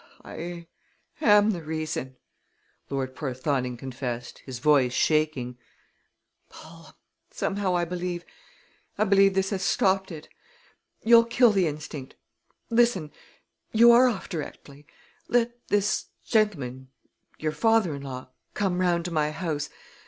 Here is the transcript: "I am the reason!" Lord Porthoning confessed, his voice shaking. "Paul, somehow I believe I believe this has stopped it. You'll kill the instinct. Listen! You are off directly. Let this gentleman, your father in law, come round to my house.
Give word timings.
"I 0.25 0.65
am 1.21 1.51
the 1.51 1.61
reason!" 1.61 2.15
Lord 2.89 3.13
Porthoning 3.15 3.77
confessed, 3.77 4.39
his 4.39 4.57
voice 4.57 4.93
shaking. 4.93 5.59
"Paul, 6.49 6.95
somehow 7.29 7.75
I 7.75 7.85
believe 7.85 8.25
I 8.97 9.03
believe 9.03 9.35
this 9.35 9.51
has 9.51 9.61
stopped 9.61 10.11
it. 10.11 10.27
You'll 11.03 11.25
kill 11.25 11.51
the 11.51 11.67
instinct. 11.67 12.15
Listen! 12.71 13.11
You 13.73 13.91
are 13.91 14.07
off 14.07 14.27
directly. 14.27 14.87
Let 15.27 15.51
this 15.67 16.07
gentleman, 16.25 16.87
your 17.37 17.51
father 17.51 17.93
in 17.93 18.01
law, 18.01 18.29
come 18.55 18.81
round 18.81 19.05
to 19.05 19.11
my 19.11 19.29
house. 19.29 19.69